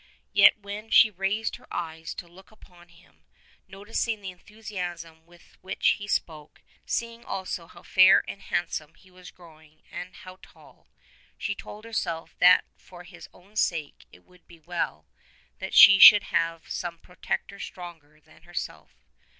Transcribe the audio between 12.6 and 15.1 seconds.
for his own sake it would be well